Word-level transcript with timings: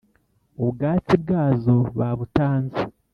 Ubwatsi 0.61 1.13
bwazo 1.23 1.75
babutanze. 1.99 2.81